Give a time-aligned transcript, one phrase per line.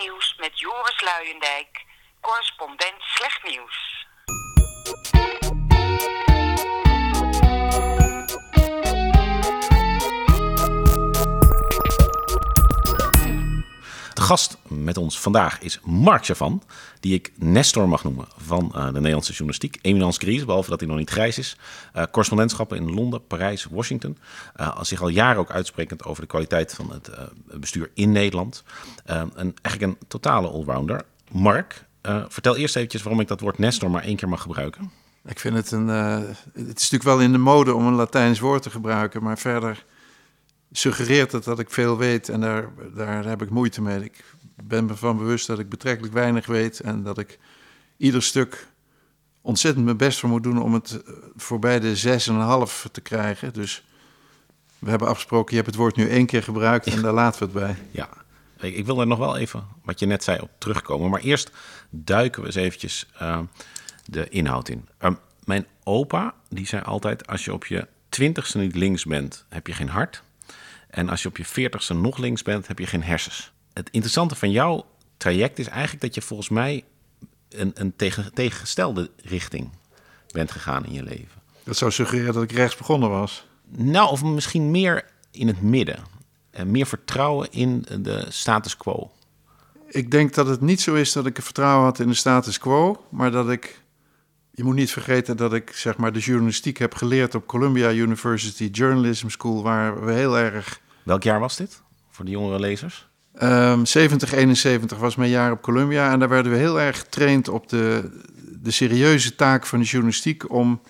[0.00, 1.84] nieuws met Joris Luijendijk,
[2.20, 4.06] correspondent Slecht Nieuws.
[14.30, 16.62] Gast met ons vandaag is Mark Chavan,
[17.00, 19.78] die ik Nestor mag noemen van uh, de Nederlandse journalistiek.
[19.82, 21.56] Eminence grise, behalve dat hij nog niet grijs is.
[21.96, 24.18] Uh, correspondentschappen in Londen, Parijs, Washington.
[24.60, 27.10] Uh, zich al jaren ook uitsprekend over de kwaliteit van het
[27.60, 28.62] bestuur in Nederland.
[29.04, 31.02] en eigenlijk een totale allrounder.
[31.30, 31.84] Mark,
[32.28, 34.90] vertel eerst eventjes waarom ik dat woord Nestor maar één keer mag gebruiken.
[35.24, 35.88] Ik vind het een.
[35.88, 39.84] het is natuurlijk wel in de mode om een Latijns woord te gebruiken, maar verder
[40.72, 44.04] suggereert het dat ik veel weet en daar, daar heb ik moeite mee.
[44.04, 44.24] Ik
[44.62, 47.38] ben me van bewust dat ik betrekkelijk weinig weet en dat ik
[47.96, 48.68] ieder stuk
[49.40, 52.20] ontzettend mijn best voor moet doen om het eh, voorbij de
[52.84, 53.52] 6,5 te krijgen.
[53.52, 53.84] Dus
[54.78, 57.44] we hebben afgesproken, je hebt het woord nu één keer gebruikt en daar laten we
[57.44, 57.84] het bij.
[57.90, 58.08] Ja,
[58.60, 61.10] ik wil er nog wel even, wat je net zei, op terugkomen.
[61.10, 61.50] Maar eerst
[61.90, 63.38] duiken we eens eventjes uh,
[64.04, 64.88] de inhoud in.
[65.00, 65.10] Uh,
[65.44, 69.72] mijn opa, die zei altijd, als je op je twintigste niet links bent, heb je
[69.72, 70.22] geen hart.
[70.90, 73.52] En als je op je veertigste nog links bent, heb je geen hersens.
[73.72, 76.84] Het interessante van jouw traject is eigenlijk dat je volgens mij
[77.48, 79.70] een, een tegen, tegengestelde richting
[80.32, 81.40] bent gegaan in je leven.
[81.64, 83.46] Dat zou suggereren dat ik rechts begonnen was.
[83.68, 85.98] Nou, of misschien meer in het midden.
[86.50, 89.10] En meer vertrouwen in de status quo.
[89.88, 93.04] Ik denk dat het niet zo is dat ik vertrouwen had in de status quo,
[93.08, 93.79] maar dat ik.
[94.52, 98.68] Je moet niet vergeten dat ik zeg maar de journalistiek heb geleerd op Columbia University
[98.72, 100.80] Journalism School, waar we heel erg.
[101.02, 103.08] Welk jaar was dit voor de jongere lezers?
[103.42, 107.48] Um, 70, 71 was mijn jaar op Columbia en daar werden we heel erg getraind
[107.48, 108.10] op de,
[108.62, 110.80] de serieuze taak van de journalistiek om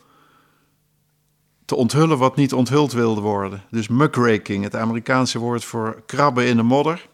[1.65, 3.63] te onthullen wat niet onthuld wilde worden.
[3.71, 7.09] Dus muckraking, het Amerikaanse woord voor krabben in de modder.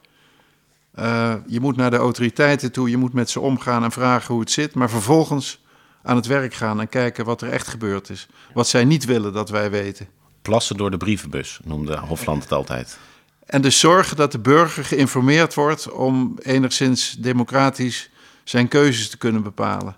[0.98, 4.42] Uh, je moet naar de autoriteiten toe, je moet met ze omgaan en vragen hoe
[4.42, 5.64] het zit, maar vervolgens
[6.06, 8.26] aan het werk gaan en kijken wat er echt gebeurd is.
[8.54, 10.08] Wat zij niet willen dat wij weten.
[10.42, 12.98] Plassen door de brievenbus, noemde Hofland het altijd.
[13.46, 18.10] En dus zorgen dat de burger geïnformeerd wordt om enigszins democratisch
[18.44, 19.96] zijn keuzes te kunnen bepalen.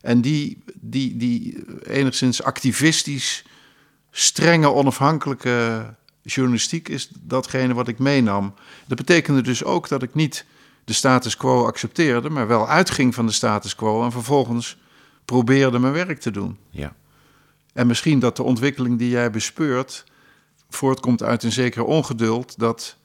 [0.00, 3.44] En die, die, die enigszins activistisch,
[4.10, 5.84] strenge, onafhankelijke
[6.22, 8.54] journalistiek is datgene wat ik meenam.
[8.86, 10.44] Dat betekende dus ook dat ik niet
[10.84, 14.80] de status quo accepteerde, maar wel uitging van de status quo en vervolgens
[15.24, 16.58] probeerde mijn werk te doen.
[16.70, 16.94] Ja.
[17.72, 20.04] En misschien dat de ontwikkeling die jij bespeurt
[20.68, 22.96] voortkomt uit een zekere ongeduld dat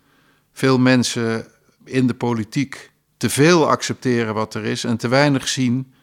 [0.54, 1.48] veel mensen
[1.84, 5.94] in de politiek te veel accepteren wat er is en te weinig zien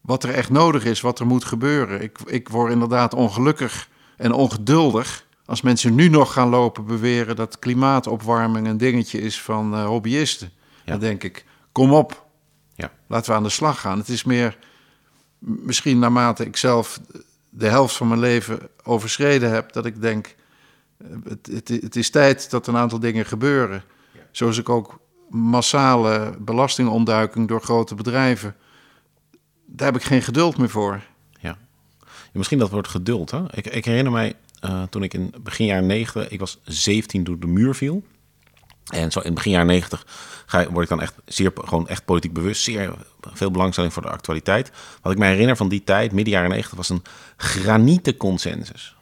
[0.00, 2.02] wat er echt nodig is, wat er moet gebeuren.
[2.02, 7.58] Ik, ik word inderdaad ongelukkig en ongeduldig als mensen nu nog gaan lopen beweren dat
[7.58, 10.50] klimaatopwarming een dingetje is van uh, hobbyisten.
[10.84, 10.90] Ja.
[10.90, 12.26] Dan denk ik, kom op,
[12.74, 12.90] ja.
[13.06, 13.98] laten we aan de slag gaan.
[13.98, 14.58] Het is meer,
[15.44, 17.00] misschien naarmate ik zelf
[17.50, 20.34] de helft van mijn leven overschreden heb, dat ik denk,
[21.24, 23.82] het, het, het, is tijd dat een aantal dingen gebeuren.
[24.12, 24.20] Ja.
[24.30, 28.56] Zoals ik ook massale belastingontduiking door grote bedrijven.
[29.66, 31.02] Daar heb ik geen geduld meer voor.
[31.40, 31.58] Ja,
[32.32, 33.30] misschien dat wordt geduld.
[33.30, 33.56] Hè?
[33.56, 37.40] Ik, ik herinner mij uh, toen ik in begin jaren 90, ik was 17 toen
[37.40, 38.04] de muur viel.
[38.92, 40.06] En zo in begin jaren 90
[40.46, 44.10] ga, word ik dan echt zeer gewoon echt politiek bewust, zeer veel belangstelling voor de
[44.10, 44.70] actualiteit.
[45.02, 47.02] Wat ik me herinner van die tijd, midden jaren 90, was een
[47.36, 48.96] granieten consensus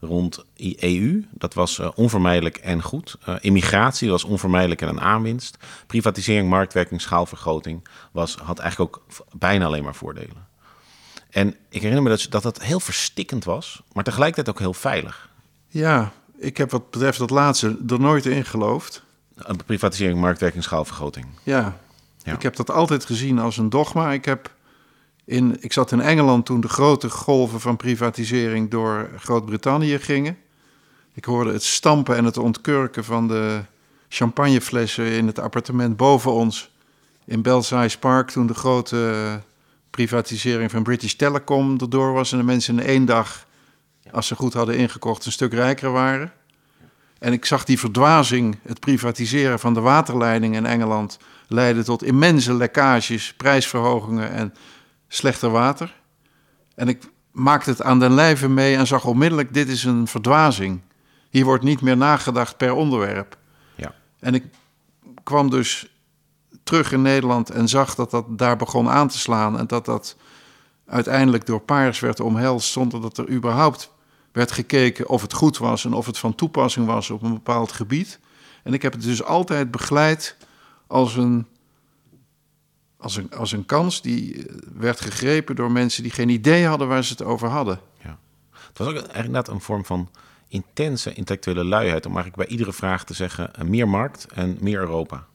[0.00, 1.24] rond EU.
[1.30, 3.16] Dat was uh, onvermijdelijk en goed.
[3.28, 5.56] Uh, immigratie was onvermijdelijk en een aanwinst.
[5.86, 10.46] Privatisering, marktwerking, schaalvergroting was, had eigenlijk ook bijna alleen maar voordelen.
[11.30, 15.28] En ik herinner me dat, dat dat heel verstikkend was, maar tegelijkertijd ook heel veilig.
[15.68, 19.03] Ja, ik heb wat betreft dat laatste er nooit in geloofd.
[19.36, 21.26] Een privatisering, marktwerking, schaalvergroting.
[21.42, 21.78] Ja.
[22.22, 24.12] ja, ik heb dat altijd gezien als een dogma.
[24.12, 24.54] Ik heb
[25.24, 30.38] in, ik zat in Engeland toen de grote golven van privatisering door Groot-Brittannië gingen.
[31.14, 33.62] Ik hoorde het stampen en het ontkurken van de
[34.08, 36.70] champagneflessen in het appartement boven ons
[37.24, 39.40] in Belsize Park toen de grote
[39.90, 43.46] privatisering van British Telecom erdoor was en de mensen in één dag,
[44.10, 46.32] als ze goed hadden ingekocht, een stuk rijker waren.
[47.18, 51.18] En ik zag die verdwazing, het privatiseren van de waterleiding in Engeland,
[51.48, 54.54] leiden tot immense lekkages, prijsverhogingen en
[55.08, 55.94] slechter water.
[56.74, 57.02] En ik
[57.32, 60.80] maakte het aan den lijve mee en zag onmiddellijk: dit is een verdwazing.
[61.30, 63.36] Hier wordt niet meer nagedacht per onderwerp.
[63.74, 63.94] Ja.
[64.20, 64.44] En ik
[65.22, 65.88] kwam dus
[66.62, 69.58] terug in Nederland en zag dat dat daar begon aan te slaan.
[69.58, 70.16] En dat dat
[70.86, 73.92] uiteindelijk door paars werd omhelst zonder dat er überhaupt
[74.34, 77.72] werd gekeken of het goed was en of het van toepassing was op een bepaald
[77.72, 78.18] gebied.
[78.62, 80.36] En ik heb het dus altijd begeleid
[80.86, 81.46] als een
[82.96, 87.04] als een, als een kans die werd gegrepen door mensen die geen idee hadden waar
[87.04, 87.80] ze het over hadden.
[88.02, 88.18] Ja.
[88.50, 90.10] Het was ook inderdaad een vorm van
[90.48, 94.78] intense intellectuele luiheid om eigenlijk bij iedere vraag te zeggen eh, meer markt en meer
[94.78, 95.26] Europa.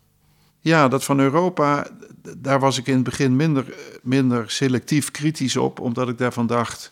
[0.59, 1.87] Ja, dat van Europa,
[2.37, 6.91] daar was ik in het begin minder, minder selectief kritisch op, omdat ik daarvan dacht,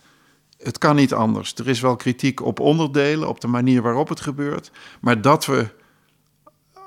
[0.57, 1.53] het kan niet anders.
[1.55, 4.71] Er is wel kritiek op onderdelen, op de manier waarop het gebeurt,
[5.01, 5.67] maar dat we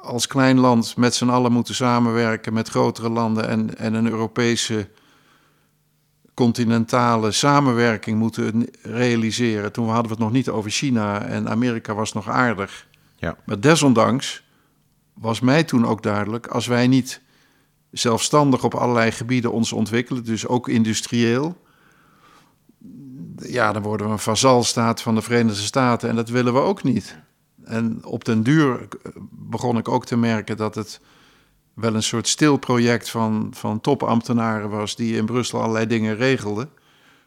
[0.03, 4.89] als klein land met z'n allen moeten samenwerken met grotere landen en, en een Europese
[6.35, 9.73] continentale samenwerking moeten realiseren.
[9.73, 12.87] Toen hadden we het nog niet over China en Amerika was nog aardig.
[13.17, 13.37] Ja.
[13.45, 14.45] Maar desondanks
[15.15, 17.21] was mij toen ook duidelijk, als wij niet
[17.91, 21.57] zelfstandig op allerlei gebieden ons ontwikkelen, dus ook industrieel,
[23.43, 26.83] ja, dan worden we een vazalstaat van de Verenigde Staten en dat willen we ook
[26.83, 27.19] niet.
[27.65, 28.89] En op den duur
[29.31, 31.01] begon ik ook te merken dat het
[31.75, 36.71] wel een soort stil project van, van topambtenaren was die in Brussel allerlei dingen regelden.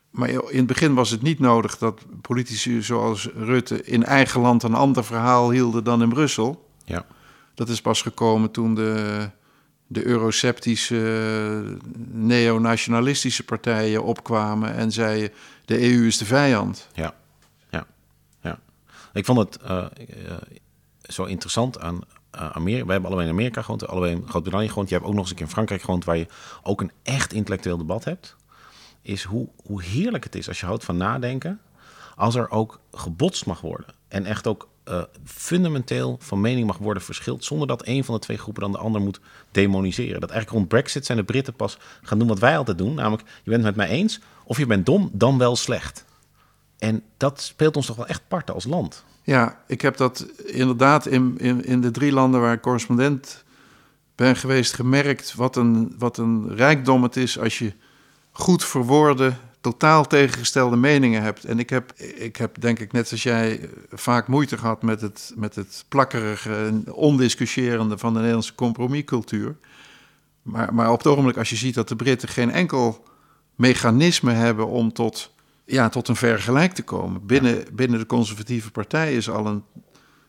[0.10, 4.64] Maar in het begin was het niet nodig dat politici zoals Rutte in eigen land
[4.64, 6.70] een ander verhaal hielden dan in Brussel.
[6.86, 7.06] Ja.
[7.54, 9.30] Dat is pas gekomen toen de,
[9.94, 11.78] de euroceptische,
[12.12, 15.30] neonationalistische partijen opkwamen en zeiden:
[15.66, 16.88] de EU is de vijand.
[16.94, 17.14] Ja,
[17.70, 17.86] ja,
[18.42, 18.60] ja.
[19.14, 20.32] Ik vond het uh, uh,
[21.02, 22.02] zo interessant aan
[22.32, 22.86] Amerika.
[22.86, 24.90] Wij hebben allebei in Amerika gewoond, allebei in Groot-Brittannië gewoond.
[24.90, 26.28] Je hebt ook nog eens in Frankrijk gewoond, waar je
[26.64, 28.36] ook een echt intellectueel debat hebt.
[29.02, 31.62] Is hoe, hoe heerlijk het is als je houdt van nadenken,
[32.16, 33.96] als er ook gebotst mag worden.
[34.08, 38.22] En echt ook uh, fundamenteel van mening mag worden verschild, zonder dat een van de
[38.22, 39.20] twee groepen dan de ander moet
[39.52, 40.20] demoniseren.
[40.20, 43.28] Dat eigenlijk rond Brexit zijn de Britten pas gaan doen wat wij altijd doen, namelijk
[43.44, 46.06] je bent het met mij eens of je bent dom, dan wel slecht.
[46.78, 49.04] En dat speelt ons toch wel echt parten als land.
[49.24, 53.44] Ja, ik heb dat inderdaad in, in, in de drie landen waar ik correspondent
[54.16, 57.74] ben geweest gemerkt wat een, wat een rijkdom het is als je
[58.32, 61.46] goed verwoorden totaal tegengestelde meningen hebt.
[61.46, 65.34] En ik heb, ik heb denk ik net als jij vaak moeite gehad met het,
[65.36, 69.56] met het plakkerige en ondiscussierende van de Nederlandse compromiscultuur.
[70.42, 73.04] Maar, maar op het ogenblik als je ziet dat de Britten geen enkel
[73.56, 75.34] mechanisme hebben om tot,
[75.66, 77.26] ja, tot een vergelijk te komen.
[77.26, 79.64] Binnen, binnen de conservatieve partij is al een,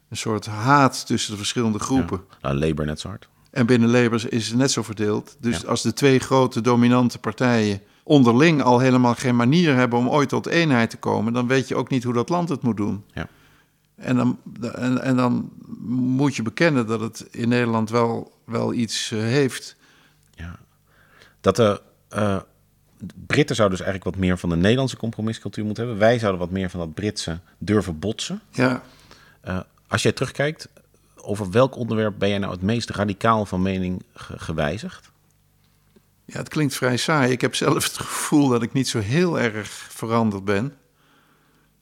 [0.09, 2.25] een soort haat tussen de verschillende groepen.
[2.31, 3.29] Ja, nou, Labour net zo hard.
[3.51, 5.37] En binnen Labour is het net zo verdeeld.
[5.41, 5.69] Dus ja.
[5.69, 10.47] als de twee grote dominante partijen onderling al helemaal geen manier hebben om ooit tot
[10.47, 13.05] eenheid te komen, dan weet je ook niet hoe dat land het moet doen.
[13.13, 13.29] Ja.
[13.95, 14.39] En, dan,
[14.75, 15.51] en, en dan
[15.87, 19.77] moet je bekennen dat het in Nederland wel, wel iets uh, heeft.
[20.35, 20.57] Ja.
[21.41, 21.81] Dat de
[22.17, 22.41] uh,
[23.27, 26.03] Britten zouden dus eigenlijk wat meer van de Nederlandse compromiscultuur moeten hebben.
[26.03, 28.41] Wij zouden wat meer van dat Britse durven botsen.
[28.51, 28.83] Ja.
[29.49, 30.69] Uh, als jij terugkijkt,
[31.17, 35.11] over welk onderwerp ben jij nou het meest radicaal van mening ge gewijzigd?
[36.25, 37.33] Ja, het klinkt vrij saai.
[37.33, 40.77] Ik heb zelf het gevoel dat ik niet zo heel erg veranderd ben.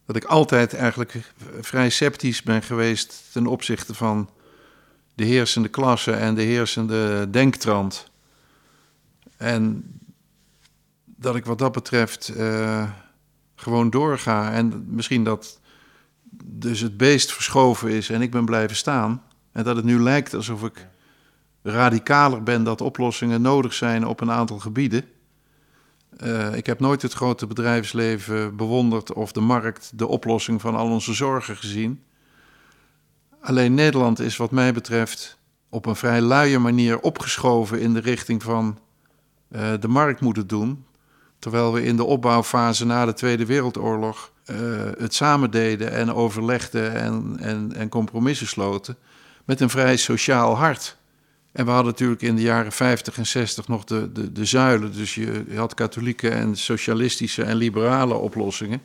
[0.06, 4.30] Dat ik altijd eigenlijk vrij sceptisch ben geweest ten opzichte van
[5.14, 8.10] de heersende klasse en de heersende denktrand.
[9.36, 9.84] En
[11.04, 12.90] dat ik wat dat betreft uh,
[13.54, 14.52] gewoon doorga.
[14.52, 15.60] En misschien dat
[16.44, 19.22] dus het beest verschoven is en ik ben blijven staan.
[19.52, 20.86] En dat het nu lijkt alsof ik
[21.62, 25.04] radicaler ben dat oplossingen nodig zijn op een aantal gebieden.
[26.24, 30.90] Uh, ik heb nooit het grote bedrijfsleven bewonderd of de markt de oplossing van al
[30.90, 32.02] onze zorgen gezien.
[33.40, 35.38] Alleen Nederland is wat mij betreft
[35.68, 38.78] op een vrij luie manier opgeschoven in de richting van
[39.50, 40.84] uh, de markt moeten doen.
[41.38, 44.56] Terwijl we in de opbouwfase na de Tweede Wereldoorlog uh,
[44.98, 48.96] het samen deden en overlegden en, en, en compromissen sloten
[49.44, 50.96] met een vrij sociaal hart.
[51.52, 54.92] En we hadden natuurlijk in de jaren 50 en 60 nog de, de, de zuilen.
[54.92, 58.80] Dus je, je had katholieke en socialistische en liberale oplossingen.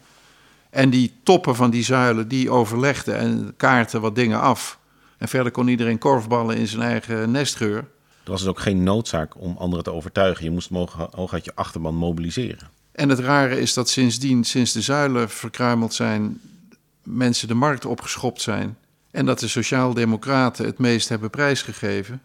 [0.69, 4.79] En die toppen van die zuilen, die overlegden en kaarten wat dingen af.
[5.17, 7.77] En verder kon iedereen korfballen in zijn eigen nestgeur.
[7.77, 10.43] Er was dus ook geen noodzaak om anderen te overtuigen.
[10.43, 10.69] Je moest
[11.12, 12.69] hoog uit je achterban mobiliseren.
[12.91, 16.41] En het rare is dat sindsdien, sinds de zuilen verkruimeld zijn,
[17.03, 18.77] mensen de markt opgeschopt zijn.
[19.12, 22.21] En dat de sociaaldemocraten het meest hebben prijsgegeven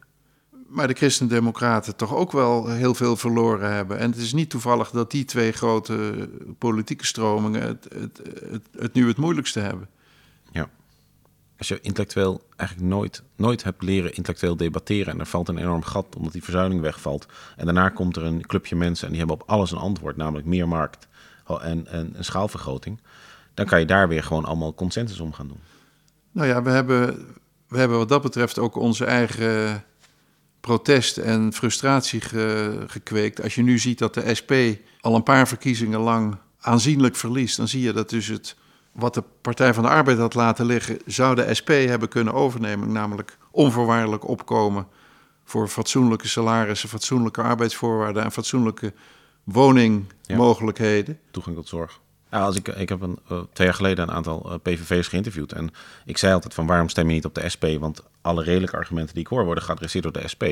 [0.72, 3.98] maar de christendemocraten toch ook wel heel veel verloren hebben.
[3.98, 8.92] En het is niet toevallig dat die twee grote politieke stromingen het, het, het, het
[8.94, 9.88] nu het moeilijkste hebben.
[10.52, 10.68] Ja.
[11.58, 15.82] Als je intellectueel eigenlijk nooit, nooit hebt leren intellectueel debatteren en er valt een enorm
[15.82, 17.26] gat omdat die verzuiling wegvalt.
[17.56, 20.46] En daarna komt er een clubje mensen en die hebben op alles een antwoord, namelijk
[20.46, 21.08] meer markt
[21.60, 23.00] en, en een schaalvergroting.
[23.54, 25.60] Dan kan je daar weer gewoon allemaal consensus om gaan doen.
[26.32, 27.26] Nou ja, we hebben,
[27.68, 29.84] we hebben wat dat betreft ook onze eigen
[30.62, 33.42] protest en frustratie ge- gekweekt.
[33.42, 34.52] Als je nu ziet dat de SP
[35.00, 38.56] al een paar verkiezingen lang aanzienlijk verliest, dan zie je dat dus het
[38.92, 42.92] wat de Partij van de Arbeid had laten liggen, zou de SP hebben kunnen overnemen,
[42.92, 44.86] namelijk onvoorwaardelijk opkomen
[45.44, 48.92] voor fatsoenlijke salarissen, fatsoenlijke arbeidsvoorwaarden en fatsoenlijke
[49.44, 51.18] woningmogelijkheden.
[51.30, 52.00] Toegang tot zorg.
[52.32, 55.52] Nou, als ik, ik heb een, uh, twee jaar geleden een aantal uh, PVV'ers geïnterviewd.
[55.52, 55.70] En
[56.04, 57.64] ik zei altijd van waarom stem je niet op de SP?
[57.78, 60.44] Want alle redelijke argumenten die ik hoor worden geadresseerd door de SP.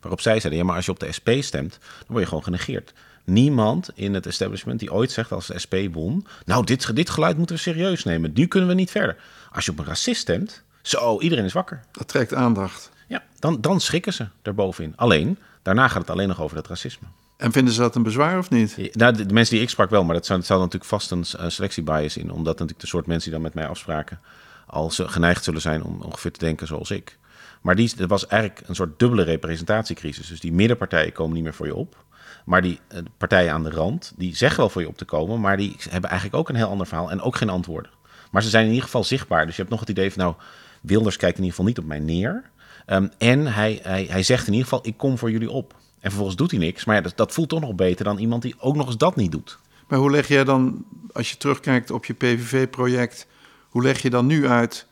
[0.00, 2.44] Waarop zij zeiden, ja maar als je op de SP stemt, dan word je gewoon
[2.44, 2.92] genegeerd.
[3.24, 6.26] Niemand in het establishment die ooit zegt als de SP won...
[6.44, 8.30] nou, dit, dit geluid moeten we serieus nemen.
[8.34, 9.16] Nu kunnen we niet verder.
[9.52, 11.80] Als je op een racist stemt, zo, iedereen is wakker.
[11.92, 12.90] Dat trekt aandacht.
[13.06, 14.92] Ja, dan, dan schrikken ze erbovenin.
[14.96, 17.06] Alleen, daarna gaat het alleen nog over dat racisme.
[17.38, 18.74] En vinden ze dat een bezwaar of niet?
[18.76, 21.24] Ja, nou, de, mensen die ik sprak wel, maar dat zou, dat natuurlijk vast een
[21.40, 22.30] uh, selectiebias in.
[22.30, 24.20] Omdat natuurlijk de soort mensen die dan met mij afspraken...
[24.66, 27.18] al geneigd zullen zijn om ongeveer te denken zoals ik.
[27.62, 30.28] Maar die, er was eigenlijk een soort dubbele representatiecrisis.
[30.28, 32.04] Dus die middenpartijen komen niet meer voor je op.
[32.44, 35.40] Maar die uh, partijen aan de rand, die zeggen wel voor je op te komen...
[35.40, 37.90] maar die hebben eigenlijk ook een heel ander verhaal en ook geen antwoorden.
[38.30, 39.46] Maar ze zijn in ieder geval zichtbaar.
[39.46, 40.34] Dus je hebt nog het idee van, nou,
[40.80, 42.50] Wilders kijkt in ieder geval niet op mij neer...
[42.86, 45.74] Um, en hij, hij, hij zegt in ieder geval, ik kom voor jullie op.
[46.00, 46.84] En vervolgens doet hij niks.
[46.84, 49.16] Maar ja, dat, dat, voelt toch nog beter dan iemand die ook nog eens dat
[49.16, 49.58] niet doet.
[49.88, 53.26] Maar hoe leg jij dan, als je terugkijkt op je PVV-project...
[53.68, 54.86] hoe leg je dan nu uit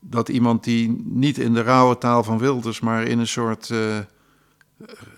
[0.00, 2.80] dat iemand die niet in de rauwe taal van Wilders...
[2.80, 3.98] maar in een soort uh,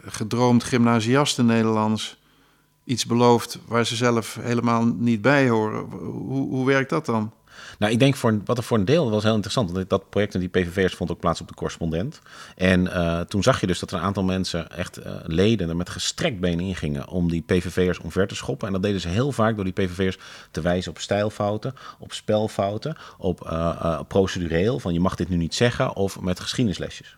[0.05, 2.23] gedroomd gymnasiasten Nederlands...
[2.85, 5.81] iets belooft waar ze zelf helemaal niet bij horen?
[6.01, 7.33] Hoe, hoe werkt dat dan?
[7.79, 9.71] Nou, ik denk voor wat er voor een deel was heel interessant.
[9.71, 12.21] Want dat project en die PVV'ers vond ook plaats op de correspondent.
[12.57, 15.77] En uh, toen zag je dus dat er een aantal mensen, echt uh, leden, er
[15.77, 18.67] met gestrekt been ingingen om die PVV'ers omver te schoppen.
[18.67, 20.19] En dat deden ze heel vaak door die PVV'ers
[20.51, 25.55] te wijzen op stijlfouten, op spelfouten, op uh, procedureel, van je mag dit nu niet
[25.55, 27.17] zeggen, of met geschiedenislesjes.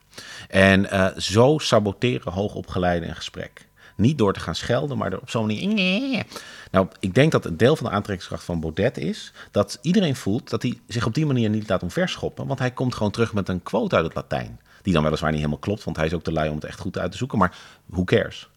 [0.49, 0.89] En
[1.23, 3.68] zo saboteren hoogopgeleiden een gesprek.
[3.99, 6.25] Niet door te gaan schelden, maar op zo'n manier.
[6.71, 10.51] Nou, ik denk dat het deel van de aantrekkingskracht van Baudet is dat iedereen voelt
[10.51, 12.47] dat hij zich op die manier niet laat omverschoppen.
[12.47, 14.61] Want hij komt gewoon terug met een quote uit het Latijn.
[14.83, 16.81] Die dan weliswaar niet helemaal klopt, want hij is ook te lui om het echt
[16.81, 17.39] goed uit te zoeken.
[17.39, 18.49] Maar who cares?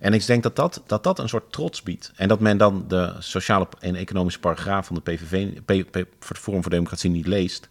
[0.00, 2.12] En ik denk dat dat, dat dat een soort trots biedt.
[2.16, 6.62] En dat men dan de sociale en economische paragraaf van de PVV, P, P, Forum
[6.62, 7.68] voor Democratie niet leest.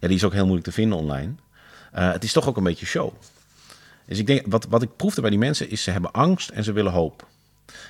[0.00, 1.32] Ja, die is ook heel moeilijk te vinden online.
[1.94, 3.12] Uh, het is toch ook een beetje show.
[4.10, 6.64] Dus ik denk, wat, wat ik proefde bij die mensen is, ze hebben angst en
[6.64, 7.26] ze willen hoop.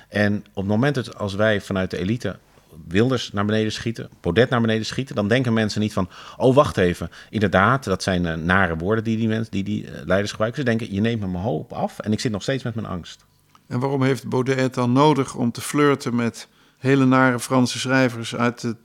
[0.09, 2.37] En op het moment dat als wij vanuit de elite
[2.87, 6.77] Wilders naar beneden schieten, Baudet naar beneden schieten, dan denken mensen niet van, oh wacht
[6.77, 10.61] even, inderdaad, dat zijn uh, nare woorden die die, mensen, die, die uh, leiders gebruiken.
[10.61, 12.87] Ze denken, je neemt me mijn hoop af en ik zit nog steeds met mijn
[12.87, 13.25] angst.
[13.67, 16.47] En waarom heeft Baudet dan nodig om te flirten met
[16.77, 18.75] hele nare Franse schrijvers uit de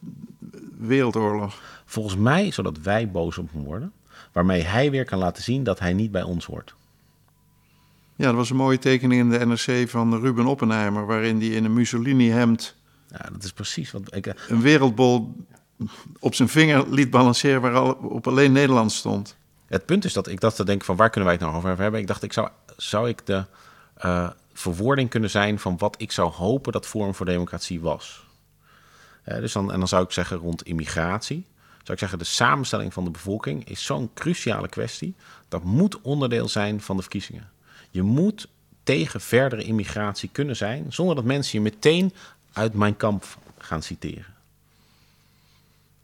[0.79, 1.61] Wereldoorlog?
[1.85, 3.93] Volgens mij, zodat wij boos op hem worden,
[4.33, 6.75] waarmee hij weer kan laten zien dat hij niet bij ons hoort.
[8.17, 11.65] Ja, er was een mooie tekening in de NRC van Ruben Oppenheimer, waarin hij in
[11.65, 12.77] een Mussolini-hemd.
[13.09, 14.35] Ja, dat is precies wat ik.
[14.49, 15.35] Een wereldbol
[16.19, 19.37] op zijn vinger liet balanceren waar al, op alleen Nederland stond.
[19.67, 21.83] Het punt is dat ik dacht te denken van waar kunnen wij het nou over
[21.83, 22.01] hebben.
[22.01, 23.45] Ik dacht, ik zou, zou ik de
[24.05, 28.27] uh, verwoording kunnen zijn van wat ik zou hopen dat Forum voor Democratie was.
[29.29, 31.47] Uh, dus dan, en dan zou ik zeggen rond immigratie.
[31.67, 35.15] Zou ik zeggen, de samenstelling van de bevolking is zo'n cruciale kwestie.
[35.49, 37.51] Dat moet onderdeel zijn van de verkiezingen.
[37.97, 38.49] Je moet
[38.83, 42.13] tegen verdere immigratie kunnen zijn, zonder dat mensen je meteen
[42.53, 43.25] uit mijn kamp
[43.59, 44.35] gaan citeren.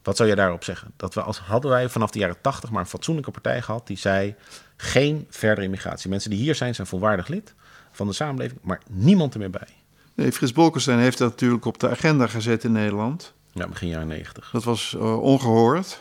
[0.03, 0.93] Wat zou je daarop zeggen?
[0.97, 3.97] Dat we als hadden wij vanaf de jaren 80 maar een fatsoenlijke partij gehad die
[3.99, 4.35] zei:
[4.77, 6.11] geen verdere immigratie.
[6.11, 7.55] Mensen die hier zijn, zijn volwaardig lid
[7.91, 9.69] van de samenleving, maar niemand er meer bij.
[10.15, 13.33] Nee, Frits Bolkestein heeft dat natuurlijk op de agenda gezet in Nederland.
[13.53, 14.51] Ja, begin jaren 90.
[14.51, 16.01] Dat was uh, ongehoord.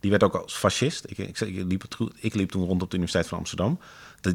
[0.00, 1.04] Die werd ook als fascist.
[1.10, 1.84] Ik, ik, ik, liep,
[2.20, 3.78] ik liep toen rond op de Universiteit van Amsterdam.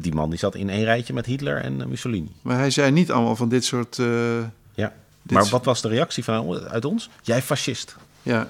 [0.00, 2.32] Die man die zat in één rijtje met Hitler en Mussolini.
[2.42, 3.98] Maar hij zei niet allemaal van dit soort.
[3.98, 4.38] Uh,
[4.74, 4.92] ja,
[5.22, 7.10] maar wat was de reactie van, uit ons?
[7.22, 7.96] Jij fascist.
[8.22, 8.48] Ja.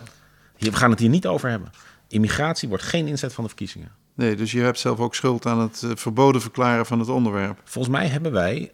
[0.59, 1.70] We gaan het hier niet over hebben.
[2.09, 3.92] Immigratie wordt geen inzet van de verkiezingen.
[4.14, 7.61] Nee, dus je hebt zelf ook schuld aan het uh, verboden verklaren van het onderwerp.
[7.64, 8.73] Volgens mij hebben wij,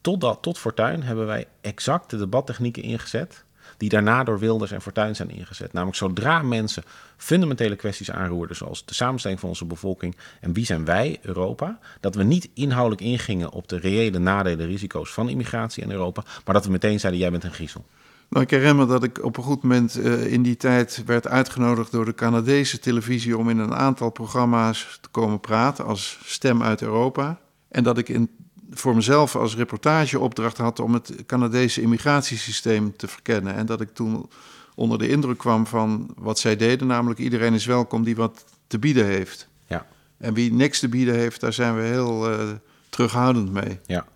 [0.00, 3.44] tot, dat, tot Fortuin, hebben wij exact de debattechnieken ingezet
[3.82, 5.72] die daarna door Wilders en Fortuyn zijn ingezet.
[5.72, 6.82] Namelijk zodra mensen
[7.16, 12.14] fundamentele kwesties aanroerden, zoals de samenstelling van onze bevolking en wie zijn wij, Europa, dat
[12.14, 16.64] we niet inhoudelijk ingingen op de reële nadelen, risico's van immigratie in Europa, maar dat
[16.64, 17.84] we meteen zeiden, jij bent een griezel.
[18.28, 21.28] Nou, ik herinner me dat ik op een goed moment uh, in die tijd werd
[21.28, 26.62] uitgenodigd door de Canadese televisie om in een aantal programma's te komen praten als stem
[26.62, 27.40] uit Europa.
[27.68, 28.30] En dat ik in
[28.74, 33.54] voor mezelf als reportageopdracht had om het Canadese immigratiesysteem te verkennen.
[33.54, 34.30] En dat ik toen
[34.74, 38.78] onder de indruk kwam van wat zij deden, namelijk iedereen is welkom die wat te
[38.78, 39.48] bieden heeft.
[39.66, 39.86] Ja.
[40.18, 42.50] En wie niks te bieden heeft, daar zijn we heel uh,
[42.88, 43.80] terughoudend mee.
[43.86, 44.06] Ja.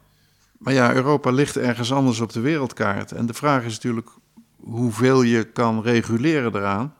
[0.59, 3.13] Maar ja, Europa ligt ergens anders op de wereldkaart.
[3.13, 4.09] En de vraag is natuurlijk
[4.57, 6.95] hoeveel je kan reguleren eraan.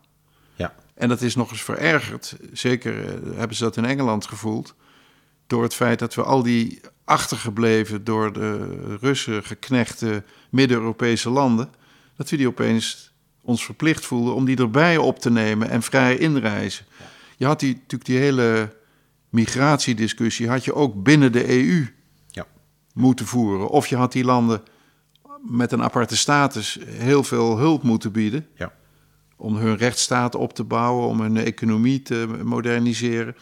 [0.55, 0.75] Ja.
[0.95, 2.37] En dat is nog eens verergerd.
[2.53, 4.75] Zeker uh, hebben ze dat in Engeland gevoeld.
[5.47, 11.71] Door het feit dat we al die achtergebleven, door de Russen geknechte Midden-Europese landen.
[12.17, 13.13] dat we die opeens
[13.43, 16.87] ons verplicht voelden om die erbij op te nemen en vrij inreizen.
[17.37, 18.77] Je had die, natuurlijk die hele
[19.29, 21.87] migratiediscussie had je ook binnen de EU
[22.31, 22.47] ja.
[22.95, 23.69] moeten voeren.
[23.69, 24.63] Of je had die landen
[25.41, 28.47] met een aparte status heel veel hulp moeten bieden.
[28.55, 28.73] Ja.
[29.37, 33.37] Om hun rechtsstaat op te bouwen, om hun economie te moderniseren.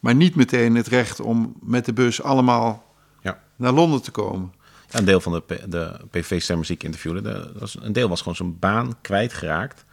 [0.00, 3.40] Maar niet meteen het recht om met de bus allemaal ja.
[3.56, 4.52] naar Londen te komen.
[4.90, 8.36] een deel van de, de PV-stemmers die ik interviewde, de, was, een deel was gewoon
[8.36, 9.84] zijn baan kwijtgeraakt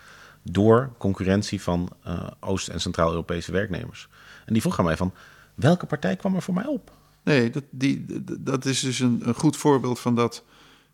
[0.44, 4.08] door concurrentie van uh, Oost- en Centraal-Europese werknemers.
[4.46, 5.14] En die vroeg aan mij van,
[5.56, 6.92] welke partij kwam er voor mij op?
[7.24, 8.06] Nee, dat, die,
[8.40, 10.44] dat is dus een, een goed voorbeeld van dat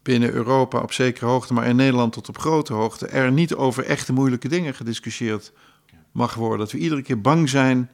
[0.01, 3.85] binnen Europa op zekere hoogte, maar in Nederland tot op grote hoogte, er niet over
[3.85, 5.51] echte moeilijke dingen gediscussieerd
[6.11, 6.59] mag worden.
[6.59, 7.89] Dat we iedere keer bang zijn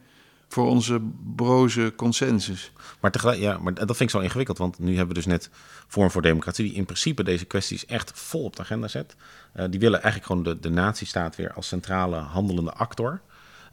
[0.48, 1.01] voor onze
[1.36, 2.72] broze consensus.
[3.00, 5.50] Maar, tegelijk, ja, maar dat vind ik zo ingewikkeld, want nu hebben we dus net
[5.88, 9.16] Vorm voor Democratie, die in principe deze kwesties echt vol op de agenda zet.
[9.56, 13.22] Uh, die willen eigenlijk gewoon de, de natiestaat weer als centrale handelende actor.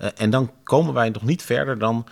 [0.00, 2.06] Uh, en dan komen wij nog niet verder dan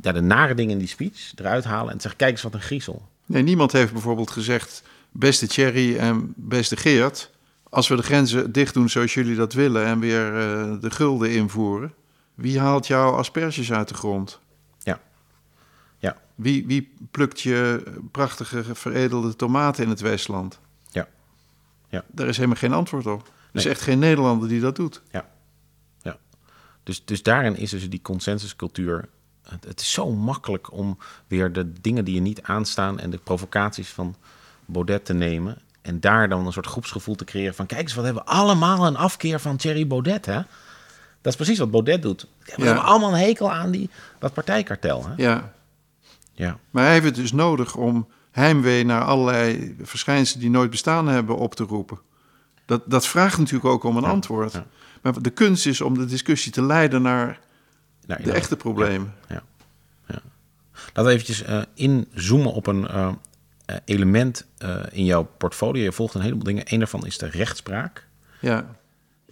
[0.00, 2.60] ja, de nare dingen in die speech eruit halen en zeggen: kijk eens wat een
[2.60, 3.08] griezel.
[3.26, 7.30] Nee, niemand heeft bijvoorbeeld gezegd: beste Thierry en beste Geert,
[7.68, 11.30] als we de grenzen dicht doen zoals jullie dat willen en weer uh, de gulden
[11.30, 11.94] invoeren,
[12.36, 14.40] wie haalt jouw asperges uit de grond?
[14.78, 15.00] Ja.
[15.98, 16.16] ja.
[16.34, 20.60] Wie, wie plukt je prachtige veredelde tomaten in het Westland?
[20.90, 21.08] Ja.
[21.88, 22.04] ja.
[22.08, 23.20] Daar is helemaal geen antwoord op.
[23.26, 23.64] Er nee.
[23.64, 25.02] is echt geen Nederlander die dat doet.
[25.10, 25.28] Ja.
[26.02, 26.16] ja.
[26.82, 29.08] Dus, dus daarin is dus die consensuscultuur.
[29.42, 33.18] Het, het is zo makkelijk om weer de dingen die je niet aanstaan en de
[33.18, 34.16] provocaties van
[34.64, 35.58] Baudet te nemen.
[35.82, 37.66] En daar dan een soort groepsgevoel te creëren van...
[37.66, 40.40] kijk eens, wat hebben we allemaal een afkeer van Thierry Baudet, hè?
[41.26, 42.26] Dat is precies wat Baudet doet.
[42.44, 42.64] We ja.
[42.64, 45.06] hebben allemaal een hekel aan die, dat partijkartel.
[45.06, 45.12] Hè?
[45.16, 45.52] Ja.
[46.32, 46.58] ja.
[46.70, 51.36] Maar hij heeft het dus nodig om heimwee naar allerlei verschijnselen die nooit bestaan hebben
[51.36, 51.98] op te roepen.
[52.64, 54.08] Dat, dat vraagt natuurlijk ook om een ja.
[54.08, 54.52] antwoord.
[54.52, 54.66] Ja.
[55.02, 57.40] Maar de kunst is om de discussie te leiden naar
[58.06, 59.14] nou, de echte problemen.
[59.28, 59.42] Ja.
[60.06, 60.20] Ja.
[60.86, 63.12] Laten we eventjes uh, inzoomen op een uh,
[63.84, 65.82] element uh, in jouw portfolio.
[65.82, 66.64] Je volgt een heleboel dingen.
[66.66, 68.06] Eén daarvan is de rechtspraak.
[68.40, 68.75] Ja.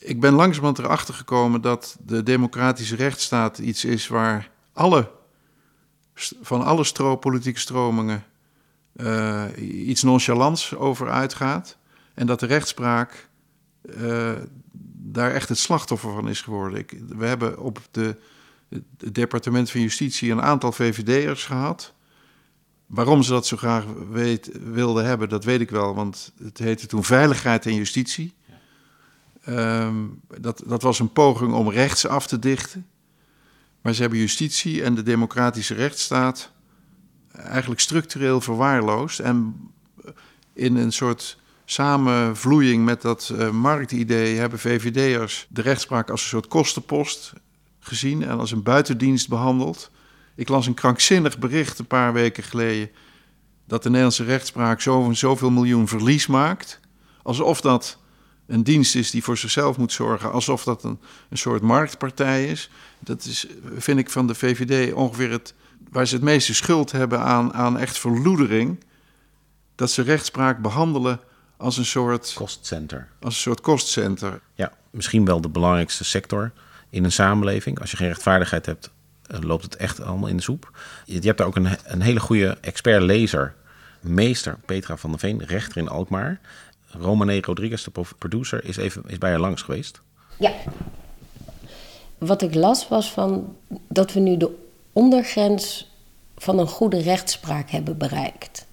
[0.04, 5.10] Ik ben langzamerhand erachter gekomen dat de democratische rechtsstaat iets is waar alle,
[6.42, 8.24] van alle stro politieke stromingen
[8.96, 9.44] uh,
[9.88, 11.76] iets nonchalants over uitgaat.
[12.14, 13.28] En dat de rechtspraak
[13.82, 14.32] uh,
[14.96, 16.78] daar echt het slachtoffer van is geworden.
[16.78, 18.16] Ik, we hebben op de,
[18.68, 21.94] het departement van Justitie een aantal VVD'ers gehad.
[22.86, 25.94] Waarom ze dat zo graag weet, wilden hebben, dat weet ik wel.
[25.94, 28.34] Want het heette toen Veiligheid en Justitie.
[29.48, 32.86] Um, dat, dat was een poging om rechts af te dichten.
[33.80, 36.50] Maar ze hebben justitie en de democratische rechtsstaat
[37.32, 39.18] eigenlijk structureel verwaarloosd.
[39.18, 39.54] En
[40.52, 46.48] in een soort samenvloeiing met dat uh, marktidee hebben VVD'ers de rechtspraak als een soort
[46.48, 47.32] kostenpost
[47.80, 49.90] gezien en als een buitendienst behandeld.
[50.34, 52.90] Ik las een krankzinnig bericht een paar weken geleden
[53.66, 56.80] dat de Nederlandse rechtspraak zo, zoveel miljoen verlies maakt.
[57.22, 57.98] Alsof dat
[58.46, 62.70] een dienst is die voor zichzelf moet zorgen, alsof dat een, een soort marktpartij is.
[62.98, 65.54] Dat is, vind ik, van de VVD ongeveer het,
[65.90, 68.84] waar ze het meeste schuld hebben aan, aan echt verloedering.
[69.74, 71.20] Dat ze rechtspraak behandelen
[71.56, 72.32] als een soort...
[72.34, 73.08] Kostcenter.
[73.20, 74.40] Als een soort kostcenter.
[74.54, 76.52] Ja, misschien wel de belangrijkste sector
[76.90, 77.80] in een samenleving.
[77.80, 78.90] Als je geen rechtvaardigheid hebt,
[79.26, 80.78] loopt het echt allemaal in de soep.
[81.04, 83.54] Je hebt daar ook een, een hele goede expert-lezer,
[84.00, 86.40] meester Petra van der Veen, rechter in Alkmaar.
[87.00, 90.00] Romane Rodriguez, de producer, is, even, is bij haar langs geweest.
[90.38, 90.52] Ja.
[92.18, 93.56] Wat ik las was van
[93.88, 94.50] dat we nu de
[94.92, 95.92] ondergrens
[96.36, 98.66] van een goede rechtspraak hebben bereikt.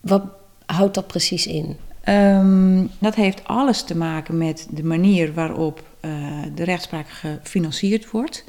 [0.00, 0.22] Wat
[0.66, 1.76] houdt dat precies in?
[2.08, 8.44] Um, dat heeft alles te maken met de manier waarop uh, de rechtspraak gefinancierd wordt.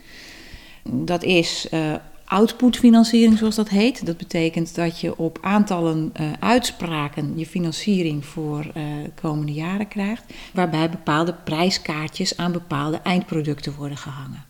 [0.83, 1.95] Dat is uh,
[2.33, 4.05] outputfinanciering, zoals dat heet.
[4.05, 9.87] Dat betekent dat je op aantallen uh, uitspraken je financiering voor uh, de komende jaren
[9.87, 14.45] krijgt, waarbij bepaalde prijskaartjes aan bepaalde eindproducten worden gehangen.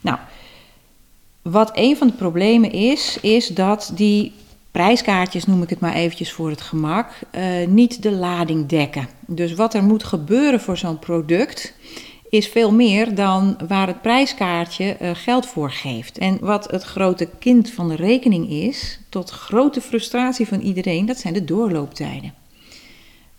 [0.00, 0.18] Nou,
[1.42, 4.32] wat een van de problemen is, is dat die
[4.70, 9.08] prijskaartjes, noem ik het maar eventjes voor het gemak, uh, niet de lading dekken.
[9.26, 11.74] Dus wat er moet gebeuren voor zo'n product,
[12.30, 16.18] is veel meer dan waar het prijskaartje uh, geld voor geeft.
[16.18, 21.18] En wat het grote kind van de rekening is, tot grote frustratie van iedereen, dat
[21.18, 22.32] zijn de doorlooptijden.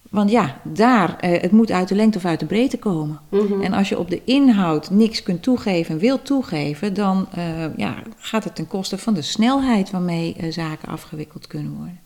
[0.09, 3.19] Want ja, daar, eh, het moet uit de lengte of uit de breedte komen.
[3.29, 3.61] Mhm.
[3.61, 7.95] En als je op de inhoud niks kunt toegeven en wilt toegeven, dan eh, ja,
[8.17, 11.99] gaat het ten koste van de snelheid waarmee eh, zaken afgewikkeld kunnen worden.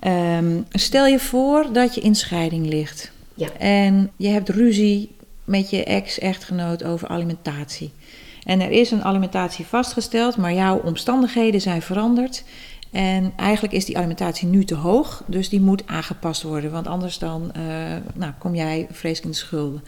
[0.00, 3.48] Ehm, stel je voor dat je in scheiding ligt ja.
[3.58, 5.16] en je hebt ruzie
[5.48, 7.92] met je ex-echtgenoot over alimentatie.
[8.44, 12.44] En er is een alimentatie vastgesteld, maar jouw omstandigheden zijn veranderd.
[12.90, 16.70] En eigenlijk is die alimentatie nu te hoog, dus die moet aangepast worden.
[16.70, 17.62] Want anders dan uh,
[18.14, 19.84] nou, kom jij vreselijk in de schulden.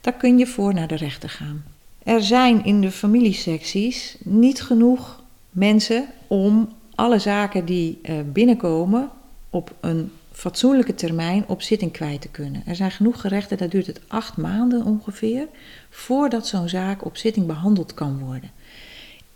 [0.00, 1.64] Daar kun je voor naar de rechter gaan.
[2.02, 9.10] Er zijn in de familiesecties niet genoeg mensen om alle zaken die uh, binnenkomen
[9.50, 12.62] op een fatsoenlijke termijn op zitting kwijt te kunnen.
[12.66, 15.48] Er zijn genoeg gerechten, daar duurt het acht maanden ongeveer,
[15.90, 18.50] voordat zo'n zaak op zitting behandeld kan worden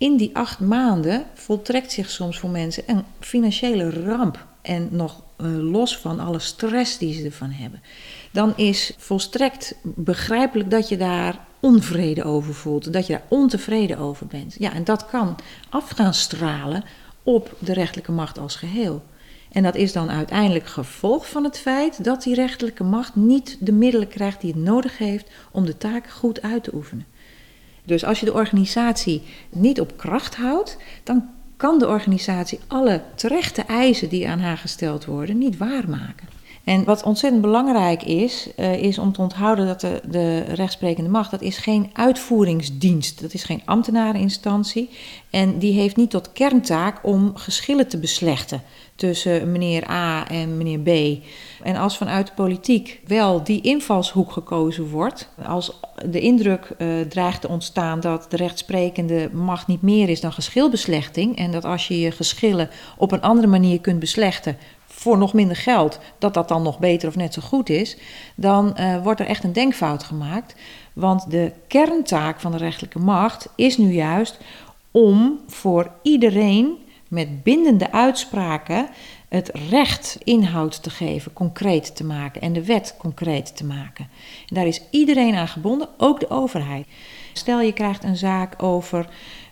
[0.00, 4.46] in die acht maanden voltrekt zich soms voor mensen een financiële ramp.
[4.62, 7.82] En nog uh, los van alle stress die ze ervan hebben.
[8.30, 12.92] Dan is volstrekt begrijpelijk dat je daar onvrede over voelt.
[12.92, 14.56] Dat je daar ontevreden over bent.
[14.58, 15.36] Ja, en dat kan
[15.68, 16.84] af gaan stralen
[17.22, 19.02] op de rechterlijke macht als geheel.
[19.52, 23.72] En dat is dan uiteindelijk gevolg van het feit dat die rechterlijke macht niet de
[23.72, 27.06] middelen krijgt die het nodig heeft om de taak goed uit te oefenen.
[27.84, 33.62] Dus als je de organisatie niet op kracht houdt, dan kan de organisatie alle terechte
[33.62, 36.39] eisen die aan haar gesteld worden niet waarmaken.
[36.70, 41.30] En wat ontzettend belangrijk is, uh, is om te onthouden dat de, de rechtsprekende macht,
[41.30, 44.90] dat is geen uitvoeringsdienst, dat is geen ambtenareninstantie.
[45.30, 48.62] En die heeft niet tot kerntaak om geschillen te beslechten
[48.94, 51.22] tussen meneer A en meneer B.
[51.62, 57.40] En als vanuit de politiek wel die invalshoek gekozen wordt, als de indruk uh, dreigt
[57.40, 62.00] te ontstaan dat de rechtsprekende macht niet meer is dan geschilbeslechting en dat als je
[62.00, 64.56] je geschillen op een andere manier kunt beslechten
[65.00, 67.96] voor nog minder geld, dat dat dan nog beter of net zo goed is,
[68.34, 70.54] dan uh, wordt er echt een denkfout gemaakt.
[70.92, 74.38] Want de kerntaak van de rechterlijke macht is nu juist
[74.90, 78.88] om voor iedereen met bindende uitspraken
[79.28, 84.08] het recht inhoud te geven, concreet te maken en de wet concreet te maken.
[84.48, 86.86] En daar is iedereen aan gebonden, ook de overheid.
[87.32, 89.08] Stel je krijgt een zaak over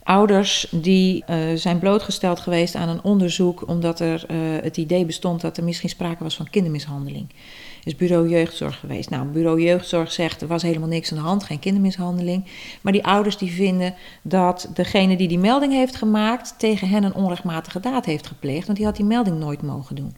[0.08, 5.40] ouders die uh, zijn blootgesteld geweest aan een onderzoek omdat er uh, het idee bestond
[5.40, 7.30] dat er misschien sprake was van kindermishandeling
[7.88, 9.10] is bureau jeugdzorg geweest.
[9.10, 12.44] Nou, bureau jeugdzorg zegt er was helemaal niks aan de hand, geen kindermishandeling.
[12.80, 17.14] Maar die ouders die vinden dat degene die die melding heeft gemaakt tegen hen een
[17.14, 20.16] onrechtmatige daad heeft gepleegd, want die had die melding nooit mogen doen.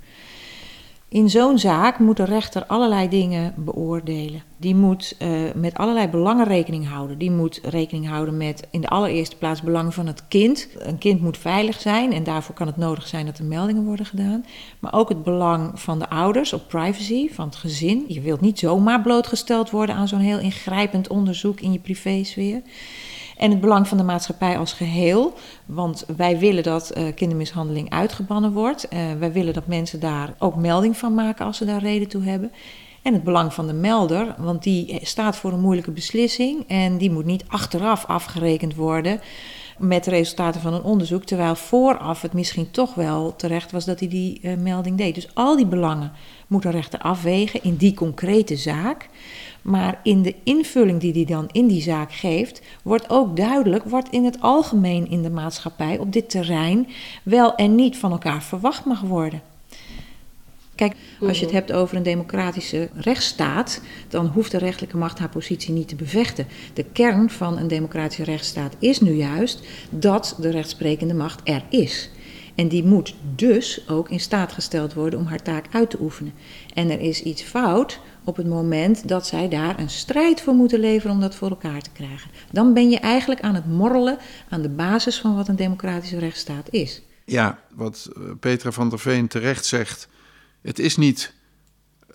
[1.11, 4.42] In zo'n zaak moet de rechter allerlei dingen beoordelen.
[4.57, 7.18] Die moet uh, met allerlei belangen rekening houden.
[7.18, 10.68] Die moet rekening houden met in de allereerste plaats belang van het kind.
[10.79, 14.07] Een kind moet veilig zijn en daarvoor kan het nodig zijn dat er meldingen worden
[14.07, 14.44] gedaan.
[14.79, 18.05] Maar ook het belang van de ouders op privacy, van het gezin.
[18.09, 22.62] Je wilt niet zomaar blootgesteld worden aan zo'n heel ingrijpend onderzoek in je privésfeer.
[23.40, 25.33] En het belang van de maatschappij als geheel.
[25.66, 28.87] Want wij willen dat uh, kindermishandeling uitgebannen wordt.
[28.92, 32.22] Uh, wij willen dat mensen daar ook melding van maken als ze daar reden toe
[32.22, 32.53] hebben.
[33.03, 36.64] En het belang van de melder, want die staat voor een moeilijke beslissing.
[36.68, 39.20] En die moet niet achteraf afgerekend worden
[39.79, 41.24] met de resultaten van een onderzoek.
[41.24, 45.14] Terwijl vooraf het misschien toch wel terecht was dat hij die melding deed.
[45.14, 46.12] Dus al die belangen
[46.51, 49.09] moet een rechter afwegen in die concrete zaak.
[49.63, 54.09] Maar in de invulling die hij dan in die zaak geeft, wordt ook duidelijk wat
[54.11, 56.89] in het algemeen in de maatschappij op dit terrein
[57.23, 59.43] wel en niet van elkaar verwacht mag worden.
[60.75, 65.29] Kijk, als je het hebt over een democratische rechtsstaat, dan hoeft de rechtelijke macht haar
[65.29, 66.47] positie niet te bevechten.
[66.75, 69.61] De kern van een democratische rechtsstaat is nu juist
[69.91, 72.11] dat de rechtsprekende macht er is.
[72.61, 76.33] En die moet dus ook in staat gesteld worden om haar taak uit te oefenen.
[76.75, 80.81] En er is iets fout op het moment dat zij daar een strijd voor moeten
[80.81, 82.31] leveren om dat voor elkaar te krijgen.
[82.53, 84.18] Dan ben je eigenlijk aan het morrelen
[84.49, 87.03] aan de basis van wat een democratische rechtsstaat is.
[87.25, 90.09] Ja, wat eh, Petra van der Veen terecht zegt.
[90.62, 91.35] Het is niet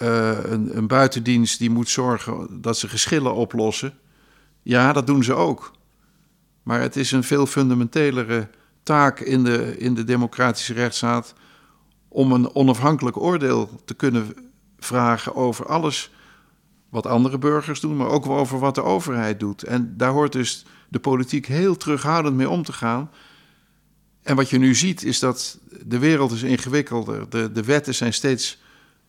[0.02, 3.94] uh, een, een buitendienst die moet zorgen dat ze geschillen oplossen.
[4.62, 5.72] Ja, dat doen ze ook.
[6.64, 8.48] Maar het is een veel fundamentelere
[8.86, 11.34] taak in de, in de democratische rechtsstaat
[12.08, 14.34] om een onafhankelijk oordeel te kunnen
[14.80, 16.12] vragen over alles
[16.90, 19.64] wat andere burgers doen, maar ook over wat de overheid doet.
[19.64, 23.12] En daar hoort dus de politiek heel terughoudend mee om te gaan.
[24.24, 27.30] En wat je nu ziet is dat de wereld is ingewikkelder.
[27.30, 28.62] De, de wetten zijn steeds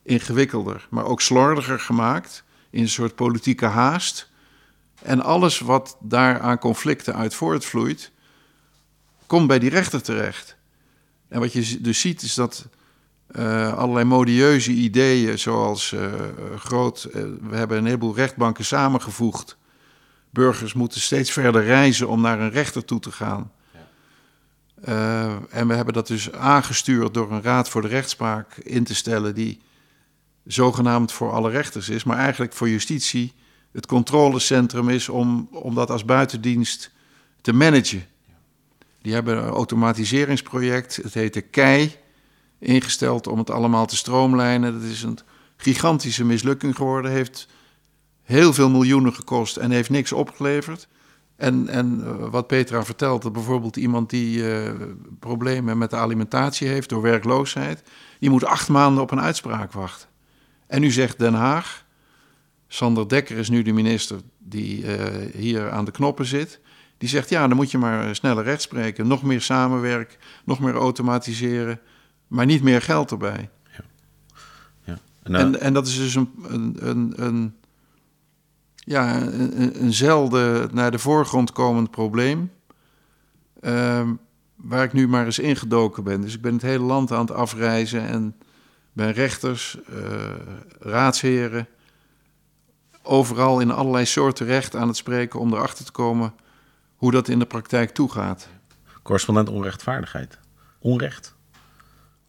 [0.02, 4.30] ingewikkelder, maar ook slordiger gemaakt in een soort politieke haast.
[5.02, 8.10] En alles wat daar aan conflicten uit voortvloeit,
[9.26, 10.56] komt bij die rechter terecht.
[11.28, 12.68] En wat je dus ziet is dat
[13.30, 16.12] uh, allerlei modieuze ideeën, zoals uh,
[16.56, 19.56] groot, uh, we hebben een heleboel rechtbanken samengevoegd.
[20.30, 23.52] Burgers moeten steeds verder reizen om naar een rechter toe te gaan.
[23.72, 25.40] Ja.
[25.50, 29.34] en we hebben dat dus aangestuurd door een raad voor de rechtspraak in te stellen,
[29.34, 29.60] die
[30.44, 33.32] zogenaamd voor alle rechters is, maar eigenlijk voor justitie
[33.72, 36.90] het controlecentrum is om, om dat als buitendienst
[37.40, 38.06] te managen.
[39.06, 41.96] Die hebben een automatiseringsproject, het heet de KEI
[42.58, 44.72] ingesteld om het allemaal te stroomlijnen.
[44.72, 45.18] Dat is een
[45.56, 47.10] gigantische mislukking geworden.
[47.10, 47.48] Heeft
[48.22, 50.88] heel veel miljoenen gekost en heeft niks opgeleverd.
[51.36, 54.70] En, en eh, wat Petra vertelt, dat bijvoorbeeld iemand die uh,
[55.20, 57.82] problemen met de alimentatie heeft door werkloosheid,
[58.18, 60.08] die moet acht maanden op een uitspraak wachten.
[60.66, 61.84] En nu zegt Den Haag,
[62.68, 66.60] Sander Dekker is nu de minister die uh, hier aan de knoppen zit,
[66.98, 71.80] die zegt ja, dan moet je maar sneller rechtspreken, nog meer samenwerken, nog meer automatiseren
[72.26, 73.50] maar niet meer geld erbij.
[73.76, 73.84] Ja.
[74.84, 74.98] ja.
[75.22, 77.56] En, en, en, dat is dus een, een, een, een
[78.74, 82.50] ja, een, een, zelden naar de voorgrond komend probleem.
[83.60, 84.10] Uh,
[84.56, 86.20] waar ik nu maar eens ingedoken ben.
[86.20, 88.36] Dus ik ben het hele land aan het afreizen en
[88.92, 89.96] ben rechters, uh,
[90.80, 91.68] raadsheren,
[93.02, 96.34] overal in allerlei soorten recht aan het spreken om erachter te komen
[97.06, 98.48] hoe dat in de praktijk toegaat.
[99.02, 100.38] Correspondent onrechtvaardigheid.
[100.78, 101.34] Onrecht.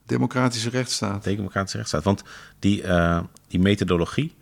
[0.06, 1.24] Democratische rechtsstaat.
[1.24, 2.04] Democratische rechtsstaat.
[2.04, 2.24] Want
[2.60, 4.36] die, uh, die methodologie,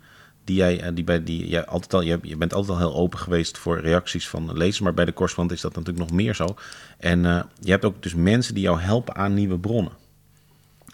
[0.44, 3.18] die jij, uh, die bij, die, jij altijd al, je, bent altijd al heel open
[3.18, 6.56] geweest voor reacties van lezers, maar bij de correspondent is dat natuurlijk nog meer zo.
[6.98, 9.92] En uh, je hebt ook dus mensen die jou helpen aan nieuwe bronnen.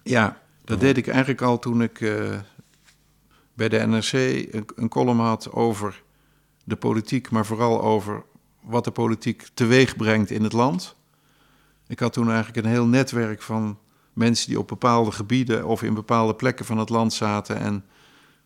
[0.02, 1.98] Ja, dat deed ik eigenlijk al toen ik
[3.54, 6.02] bij de NRC een, een column had over
[6.64, 8.24] de politiek, maar vooral over
[8.62, 10.96] wat de politiek teweeg brengt in het land.
[11.86, 13.78] Ik had toen eigenlijk een heel netwerk van
[14.12, 17.84] mensen die op bepaalde gebieden of in bepaalde plekken van het land zaten en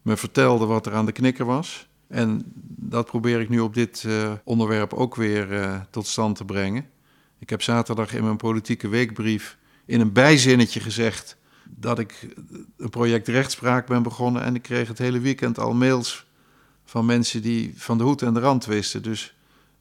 [0.03, 1.89] me vertelden wat er aan de knikker was.
[2.09, 6.45] En dat probeer ik nu op dit uh, onderwerp ook weer uh, tot stand te
[6.45, 6.87] brengen.
[7.39, 12.29] Ik heb zaterdag in mijn politieke weekbrief in een bijzinnetje gezegd dat ik
[12.77, 14.43] een project rechtspraak ben begonnen.
[14.43, 16.27] En ik kreeg het hele weekend al mails
[16.85, 19.03] van mensen die van de hoed en de rand wisten.
[19.03, 19.36] Dus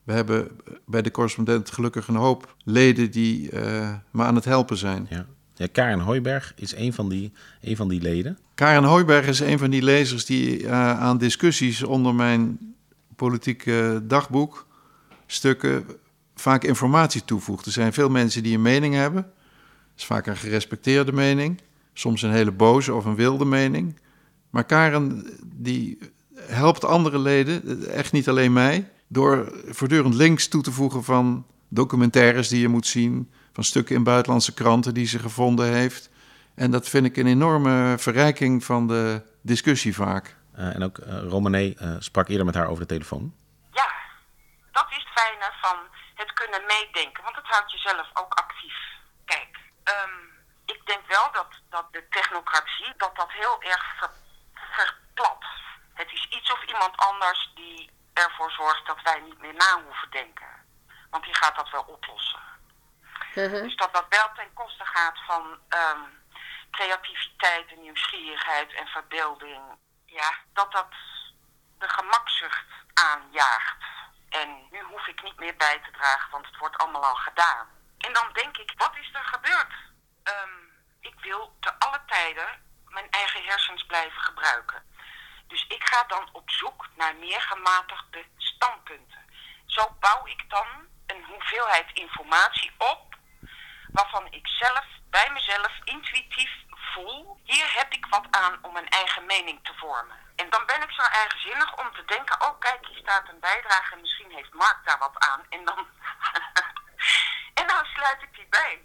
[0.05, 0.47] we hebben
[0.85, 5.07] bij de correspondent gelukkig een hoop leden die uh, me aan het helpen zijn.
[5.09, 5.25] Ja.
[5.57, 8.37] Ja, Karen Hooiberg is een van, die, een van die leden.
[8.55, 12.75] Karen Hooiberg is een van die lezers die uh, aan discussies onder mijn
[13.15, 14.67] politieke dagboek
[15.25, 15.85] stukken
[16.35, 17.65] vaak informatie toevoegt.
[17.65, 19.21] Er zijn veel mensen die een mening hebben.
[19.21, 19.31] Dat
[19.97, 21.61] is vaak een gerespecteerde mening.
[21.93, 23.99] Soms een hele boze of een wilde mening.
[24.49, 25.97] Maar Karen die
[26.37, 32.47] helpt andere leden, echt niet alleen mij, door voortdurend links toe te voegen van documentaires
[32.47, 36.09] die je moet zien, van stukken in buitenlandse kranten die ze gevonden heeft.
[36.55, 40.35] En dat vind ik een enorme verrijking van de discussie vaak.
[40.55, 43.33] Uh, en ook uh, Romanee uh, sprak eerder met haar over de telefoon.
[43.71, 43.89] Ja,
[44.71, 45.77] dat is het fijne van
[46.15, 48.77] het kunnen meedenken, want het houdt jezelf ook actief.
[49.25, 49.51] Kijk,
[49.93, 50.15] um,
[50.65, 54.11] ik denk wel dat, dat de technocratie dat dat heel erg ver,
[54.53, 55.43] verplat.
[55.93, 60.11] Het is iets of iemand anders die ervoor zorgt dat wij niet meer na hoeven
[60.11, 60.53] denken.
[61.09, 62.39] Want die gaat dat wel oplossen.
[63.35, 63.61] Uh-huh.
[63.61, 66.23] Dus dat dat wel ten koste gaat van um,
[66.71, 69.61] creativiteit en nieuwsgierigheid en verbeelding.
[70.05, 70.93] Ja, dat dat
[71.79, 73.83] de gemakzucht aanjaagt.
[74.29, 77.67] En nu hoef ik niet meer bij te dragen, want het wordt allemaal al gedaan.
[77.97, 79.73] En dan denk ik, wat is er gebeurd?
[80.23, 84.83] Um, ik wil te alle tijden mijn eigen hersens blijven gebruiken.
[85.47, 89.25] Dus ik ga dan op zoek naar meer gematigde standpunten.
[89.65, 90.67] Zo bouw ik dan
[91.05, 93.15] een hoeveelheid informatie op
[93.91, 96.51] waarvan ik zelf bij mezelf intuïtief
[96.95, 100.17] voel, hier heb ik wat aan om een eigen mening te vormen.
[100.35, 103.93] En dan ben ik zo eigenzinnig om te denken, oh kijk, hier staat een bijdrage
[103.93, 105.41] en misschien heeft Mark daar wat aan.
[105.49, 105.87] En dan,
[107.59, 108.81] en dan sluit ik die bij.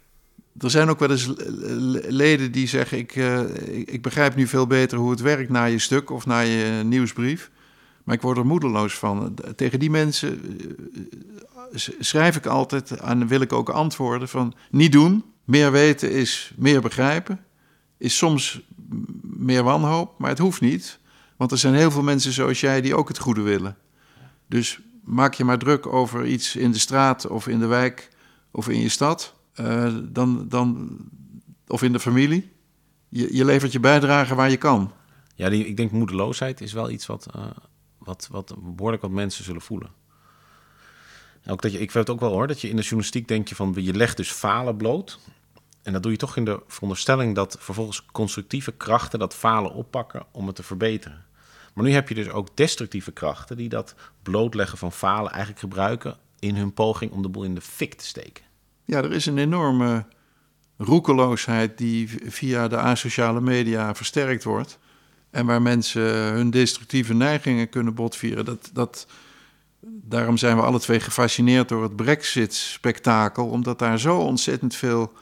[0.61, 1.33] Er zijn ook wel eens
[2.07, 3.39] leden die zeggen: ik, uh,
[3.85, 7.51] ik begrijp nu veel beter hoe het werkt na je stuk of na je nieuwsbrief.
[8.03, 9.35] Maar ik word er moedeloos van.
[9.55, 10.41] Tegen die mensen
[11.99, 15.23] schrijf ik altijd en wil ik ook antwoorden van niet doen.
[15.43, 17.39] Meer weten is meer begrijpen.
[17.97, 18.61] Is soms
[19.21, 20.99] meer wanhoop, maar het hoeft niet.
[21.37, 23.77] Want er zijn heel veel mensen zoals jij die ook het goede willen.
[24.47, 28.09] Dus maak je maar druk over iets in de straat of in de wijk
[28.51, 29.33] of in je stad.
[29.59, 30.97] Uh, dan, dan,
[31.67, 32.51] of in de familie.
[33.09, 34.91] Je, je levert je bijdrage waar je kan.
[35.35, 37.45] Ja, die, ik denk moedeloosheid is wel iets wat, uh,
[37.97, 39.89] wat, wat behoorlijk wat mensen zullen voelen.
[41.47, 43.47] Ook dat je, ik weet het ook wel hoor, dat je in de journalistiek denk
[43.47, 45.19] je van je legt dus falen bloot.
[45.83, 50.25] En dat doe je toch in de veronderstelling dat vervolgens constructieve krachten dat falen oppakken
[50.31, 51.25] om het te verbeteren.
[51.73, 56.17] Maar nu heb je dus ook destructieve krachten die dat blootleggen van falen eigenlijk gebruiken
[56.39, 58.43] in hun poging om de boel in de fik te steken.
[58.85, 60.05] Ja, er is een enorme
[60.77, 64.79] roekeloosheid die via de asociale media versterkt wordt.
[65.29, 68.45] En waar mensen hun destructieve neigingen kunnen botvieren.
[68.45, 69.07] Dat, dat,
[69.81, 73.47] daarom zijn we alle twee gefascineerd door het Brexit-spektakel.
[73.47, 75.13] Omdat daar zo ontzettend veel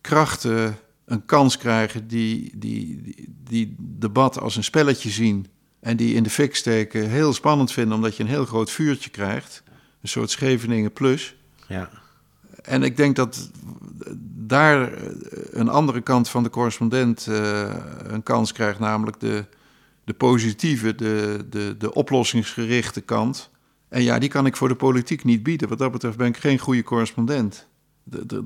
[0.00, 5.46] krachten een kans krijgen die, die, die, die debat als een spelletje zien.
[5.80, 9.10] En die in de fik steken heel spannend vinden, omdat je een heel groot vuurtje
[9.10, 9.62] krijgt.
[10.02, 11.34] Een soort Scheveningen plus.
[11.68, 11.90] Ja.
[12.62, 13.50] En ik denk dat
[14.46, 14.92] daar
[15.50, 19.44] een andere kant van de correspondent uh, een kans krijgt, namelijk de,
[20.04, 23.50] de positieve, de, de, de oplossingsgerichte kant.
[23.88, 25.68] En ja, die kan ik voor de politiek niet bieden.
[25.68, 27.68] Wat dat betreft ben ik geen goede correspondent.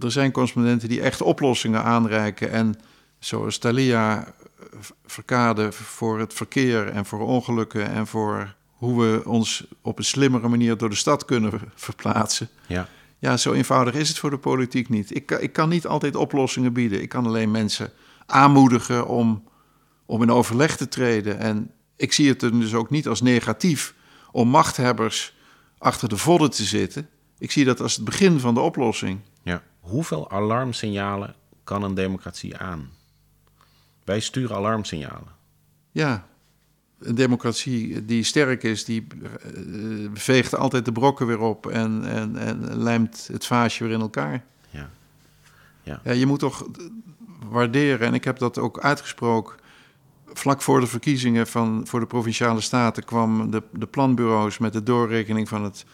[0.01, 2.51] Er zijn correspondenten die echt oplossingen aanreiken.
[2.51, 2.75] En
[3.19, 4.35] zoals Thalia
[5.07, 10.49] Verkade voor het verkeer en voor ongelukken en voor hoe we ons op een slimmere
[10.49, 12.49] manier door de stad kunnen verplaatsen.
[12.67, 12.89] Ja.
[13.25, 15.17] Ja, zo eenvoudig is het voor de politiek niet.
[15.17, 17.03] Ik, ik kan niet altijd oplossingen bieden.
[17.03, 17.93] Ik kan alleen mensen
[18.27, 19.45] aanmoedigen om,
[20.07, 21.39] om in overleg te treden.
[21.39, 23.95] En ik zie het dus ook niet als negatief
[24.33, 25.37] om machthebbers
[25.79, 27.09] achter de vodden te zitten.
[27.39, 29.21] Ik zie dat als het begin van de oplossing.
[29.43, 29.63] Ja.
[29.81, 32.91] Hoeveel alarmsignalen kan een democratie aan?
[34.05, 35.33] Wij sturen alarmsignalen.
[35.91, 36.27] Ja,
[36.99, 39.07] een democratie die sterk is, die
[39.57, 44.01] uh, veegt altijd de brokken weer op en, en, en lijmt het vaasje weer in
[44.01, 44.45] elkaar.
[44.71, 44.91] Ja.
[45.83, 46.01] Ja.
[46.05, 46.13] ja.
[46.13, 46.67] Je moet toch
[47.49, 49.55] waarderen, en ik heb dat ook uitgesproken.
[50.27, 54.83] Vlak voor de verkiezingen van, voor de provinciale staten kwam de, de planbureaus met de
[54.83, 55.85] doorrekening van het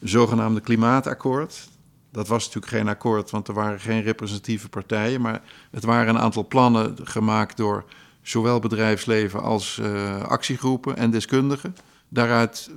[0.00, 1.68] zogenaamde klimaatakkoord.
[2.12, 5.20] Dat was natuurlijk geen akkoord, want er waren geen representatieve partijen.
[5.20, 7.84] Maar het waren een aantal plannen gemaakt door
[8.30, 11.76] zowel bedrijfsleven als uh, actiegroepen en deskundigen.
[12.08, 12.70] Daaruit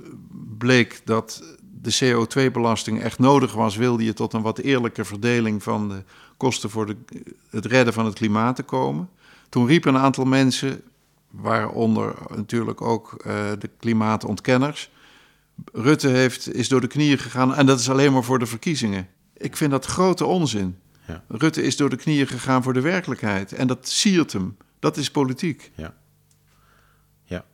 [0.58, 1.42] bleek dat
[1.82, 6.02] de CO2-belasting echt nodig was, wilde je tot een wat eerlijke verdeling van de
[6.36, 6.96] kosten voor de,
[7.50, 9.08] het redden van het klimaat te komen.
[9.48, 10.82] Toen riepen een aantal mensen,
[11.30, 14.90] waaronder natuurlijk ook uh, de klimaatontkenners,
[15.72, 19.08] Rutte heeft, is door de knieën gegaan en dat is alleen maar voor de verkiezingen.
[19.36, 20.76] Ik vind dat grote onzin.
[21.06, 21.22] Ja.
[21.28, 24.56] Rutte is door de knieën gegaan voor de werkelijkheid en dat siert hem.
[24.84, 25.70] Dat is politiek.
[25.74, 25.94] Ja.
[27.24, 27.44] Ja.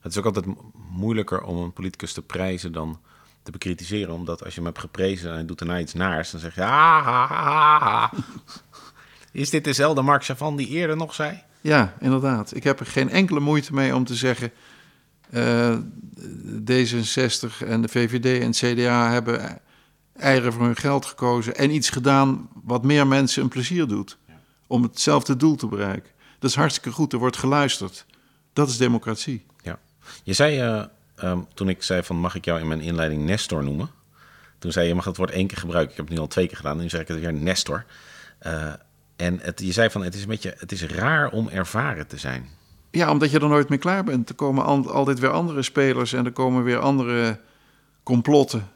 [0.00, 0.46] Het is ook altijd
[0.90, 3.00] moeilijker om een politicus te prijzen dan
[3.42, 4.14] te bekritiseren.
[4.14, 6.64] Omdat als je hem hebt geprezen en hij doet daarna iets naars, dan zeg je...
[6.64, 8.12] Ah, ah, ah,
[9.42, 11.42] is dit dezelfde Mark Chavan die eerder nog zei?
[11.60, 12.54] Ja, inderdaad.
[12.56, 14.52] Ik heb er geen enkele moeite mee om te zeggen...
[15.30, 15.76] Uh,
[16.60, 19.60] D66 en de VVD en het CDA hebben
[20.16, 21.56] eieren voor hun geld gekozen...
[21.56, 24.18] en iets gedaan wat meer mensen een plezier doet.
[24.66, 26.10] Om hetzelfde doel te bereiken.
[26.42, 28.06] Dat is hartstikke goed, er wordt geluisterd.
[28.52, 29.46] Dat is democratie.
[29.60, 29.78] Ja.
[30.22, 30.84] Je zei, uh,
[31.24, 33.90] um, toen ik zei van mag ik jou in mijn inleiding Nestor noemen?
[34.58, 35.90] Toen zei je mag het woord één keer gebruiken.
[35.90, 36.76] Ik heb het nu al twee keer gedaan.
[36.76, 37.84] Nu zeg ik het weer Nestor.
[38.46, 38.72] Uh,
[39.16, 42.16] en het, je zei van het is, een beetje, het is raar om ervaren te
[42.16, 42.48] zijn.
[42.90, 44.28] Ja, omdat je er nooit mee klaar bent.
[44.28, 47.40] Er komen al, altijd weer andere spelers en er komen weer andere
[48.02, 48.68] complotten.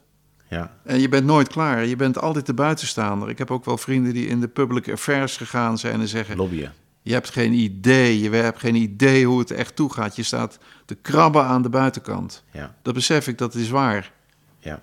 [0.48, 0.76] Ja.
[0.84, 1.84] En je bent nooit klaar.
[1.84, 3.28] Je bent altijd de buitenstaander.
[3.28, 6.36] Ik heb ook wel vrienden die in de public affairs gegaan zijn en zeggen...
[6.36, 6.72] Lobbyen.
[7.06, 10.16] Je hebt geen idee, je hebt geen idee hoe het echt toegaat.
[10.16, 12.44] Je staat te krabben aan de buitenkant.
[12.50, 12.74] Ja.
[12.82, 14.12] Dat besef ik, dat is waar.
[14.58, 14.82] Ja.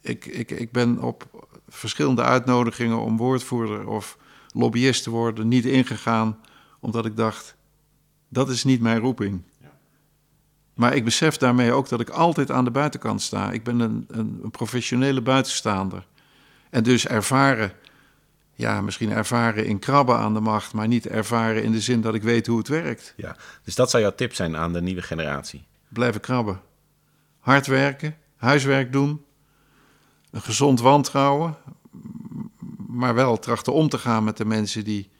[0.00, 4.18] Ik, ik, ik ben op verschillende uitnodigingen om woordvoerder of
[4.52, 6.38] lobbyist te worden niet ingegaan,
[6.80, 7.56] omdat ik dacht,
[8.28, 9.42] dat is niet mijn roeping.
[9.60, 9.72] Ja.
[10.74, 13.50] Maar ik besef daarmee ook dat ik altijd aan de buitenkant sta.
[13.50, 16.06] Ik ben een, een, een professionele buitenstaander.
[16.70, 17.72] En dus ervaren
[18.56, 22.14] ja, misschien ervaren in krabben aan de macht, maar niet ervaren in de zin dat
[22.14, 23.14] ik weet hoe het werkt.
[23.16, 25.66] Ja, dus dat zou jouw tip zijn aan de nieuwe generatie?
[25.88, 26.60] Blijven krabben.
[27.38, 29.24] Hard werken, huiswerk doen,
[30.30, 31.56] een gezond wantrouwen,
[32.86, 35.10] maar wel trachten om te gaan met de mensen die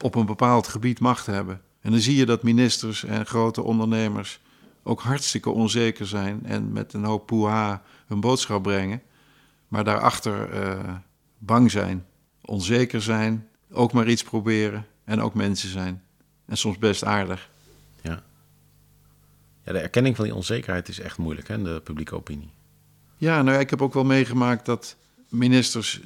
[0.00, 1.62] op een bepaald gebied macht hebben.
[1.80, 4.40] En dan zie je dat ministers en grote ondernemers
[4.82, 9.02] ook hartstikke onzeker zijn en met een hoop poeha hun boodschap brengen,
[9.68, 10.94] maar daarachter uh,
[11.38, 12.06] bang zijn
[12.44, 16.02] onzeker zijn, ook maar iets proberen en ook mensen zijn.
[16.46, 17.50] En soms best aardig.
[18.02, 18.22] Ja.
[19.64, 22.50] Ja, de erkenning van die onzekerheid is echt moeilijk, hè, de publieke opinie.
[23.16, 24.96] Ja, nou ja, ik heb ook wel meegemaakt dat
[25.28, 26.00] ministers,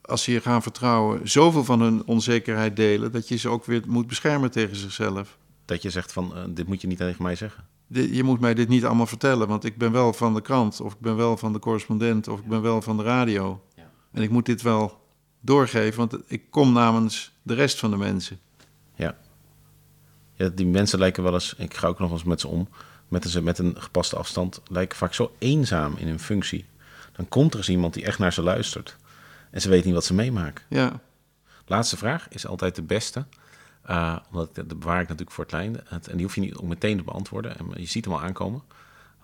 [0.00, 3.82] als ze je gaan vertrouwen, zoveel van hun onzekerheid delen, dat je ze ook weer
[3.86, 5.38] moet beschermen tegen zichzelf.
[5.64, 7.64] Dat je zegt van, uh, dit moet je niet tegen mij zeggen.
[7.88, 10.92] Je moet mij dit niet allemaal vertellen, want ik ben wel van de krant, of
[10.92, 13.62] ik ben wel van de correspondent, of ik ben wel van de radio.
[14.12, 15.00] En ik moet dit wel
[15.40, 18.38] doorgeven, want ik kom namens de rest van de mensen.
[18.94, 19.16] Ja.
[20.34, 20.48] ja.
[20.48, 22.68] Die mensen lijken wel eens, ik ga ook nog eens met ze om,
[23.08, 26.64] met een, met een gepaste afstand, lijken vaak zo eenzaam in hun functie.
[27.12, 28.96] Dan komt er eens iemand die echt naar ze luistert.
[29.50, 30.64] En ze weet niet wat ze meemaken.
[30.68, 31.00] Ja,
[31.68, 33.24] Laatste vraag is altijd de beste.
[33.82, 35.78] Eh, omdat dat bewaar ik natuurlijk voor het einde.
[35.88, 37.58] En die hoef je niet ook meteen te beantwoorden.
[37.58, 38.62] En je ziet hem al aankomen.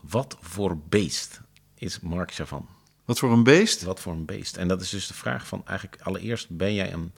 [0.00, 1.40] Wat voor beest
[1.74, 2.68] is Mark Chavan?
[3.04, 3.82] Wat voor een beest.
[3.82, 4.56] Wat voor een beest?
[4.56, 6.56] En dat is dus de vraag van eigenlijk allereerst...
[6.56, 7.12] ben jij een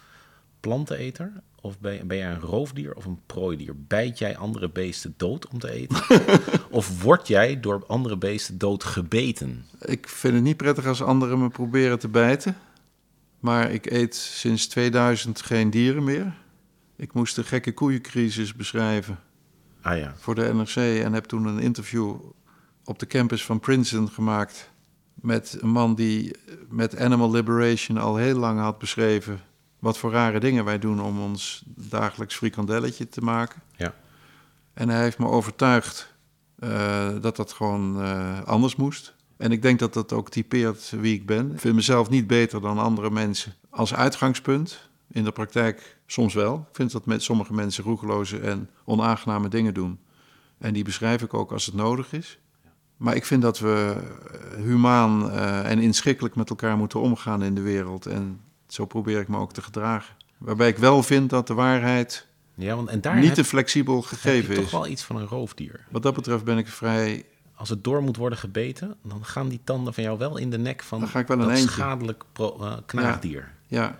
[0.60, 3.74] planteneter of ben, ben jij een roofdier of een prooidier?
[3.76, 6.02] Bijt jij andere beesten dood om te eten?
[6.70, 9.64] of word jij door andere beesten dood gebeten?
[9.80, 12.56] Ik vind het niet prettig als anderen me proberen te bijten.
[13.40, 16.34] Maar ik eet sinds 2000 geen dieren meer.
[16.96, 19.18] Ik moest de gekke koeiencrisis beschrijven
[19.86, 22.16] Ah ja, voor de NRC en heb toen een interview
[22.84, 24.70] op de campus van Princeton gemaakt
[25.20, 26.36] met een man die
[26.68, 29.40] met Animal Liberation al heel lang had beschreven
[29.78, 33.62] wat voor rare dingen wij doen om ons dagelijks frikandelletje te maken.
[33.76, 33.94] ja.
[34.74, 36.14] En hij heeft me overtuigd
[36.58, 39.14] eh, dat dat gewoon eh, anders moest.
[39.36, 41.52] En ik denk dat dat ook typeert wie ik ben.
[41.52, 44.88] Ik vind mezelf niet beter dan andere mensen als uitgangspunt.
[45.10, 46.66] In de praktijk soms wel.
[46.68, 49.98] Ik vind dat met sommige mensen roekeloze en onaangename dingen doen.
[50.58, 52.38] En die beschrijf ik ook als het nodig is.
[52.96, 53.96] Maar ik vind dat we
[54.56, 58.06] eh, humaan eh, en inschikkelijk met elkaar moeten omgaan in de wereld.
[58.06, 60.14] En zo probeer ik me ook te gedragen.
[60.38, 63.94] Waarbij ik wel vind dat de waarheid ja want, en daar niet heb, te flexibel
[63.96, 64.70] heb gegeven je toch is.
[64.72, 65.86] wel iets van een roofdier.
[65.90, 67.24] Wat dat betreft ben ik vrij.
[67.54, 70.58] Als het door moet worden gebeten, dan gaan die tanden van jou wel in de
[70.58, 71.70] nek van Dan ga ik wel een dat eindje.
[71.72, 73.52] schadelijk pro- eh, knaagdier.
[73.66, 73.98] Ja,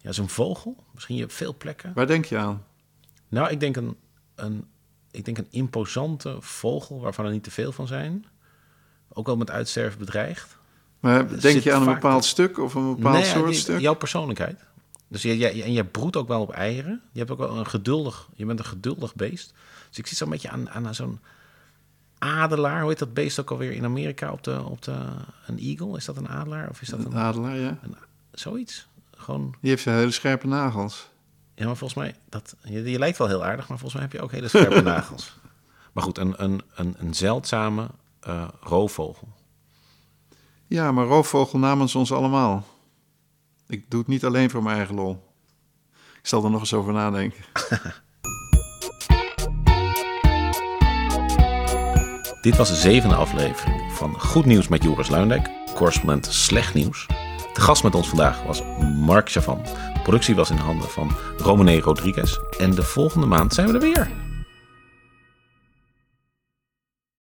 [0.00, 1.92] Ja, zo'n vogel, misschien je op veel plekken.
[1.94, 2.64] waar denk je aan?
[3.28, 3.96] Nou, ik denk een,
[4.34, 4.64] een,
[5.10, 8.24] ik denk een imposante vogel waarvan er niet te veel van zijn.
[9.12, 10.56] Ook wel met uitsterven bedreigd.
[11.00, 13.80] Maar zit denk je aan een bepaald stuk of een bepaald Nee, soort die- stuk?
[13.80, 14.60] Jouw persoonlijkheid.
[15.08, 17.00] Dus jij, jij, en jij broedt ook wel op eieren.
[17.12, 19.54] Je hebt ook wel een geduldig, je bent een geduldig beest.
[19.88, 21.20] Dus ik zie zo'n beetje aan, aan zo'n
[22.18, 22.80] adelaar.
[22.80, 24.96] Hoe heet dat beest ook alweer in Amerika op de, op de
[25.46, 25.96] een eagle?
[25.96, 27.78] Is dat een adelaar of is dat Een een, adelaar, ja.
[28.32, 28.86] zoiets?
[29.16, 31.08] Gewoon, Die heeft hele scherpe nagels.
[31.54, 34.12] ja, maar volgens mij, dat, je, je lijkt wel heel aardig, maar volgens mij heb
[34.12, 35.38] je ook hele scherpe nagels.
[35.92, 37.86] Maar goed, een, een, een, een zeldzame
[38.22, 39.28] eh, roofvogel.
[40.66, 42.64] Ja, maar roofvogel namens ons allemaal.
[43.66, 45.30] Ik doe het niet alleen voor mijn eigen lol.
[45.92, 47.44] Ik zal er nog eens over nadenken.
[52.42, 57.06] Dit was de zevende aflevering van Goed Nieuws met Joris Luindijk, correspondent Slecht Nieuws.
[57.52, 58.62] De gast met ons vandaag was
[58.96, 59.62] Mark Chavan.
[59.94, 62.38] De productie was in handen van Romane Rodriguez.
[62.58, 64.31] En de volgende maand zijn we er weer.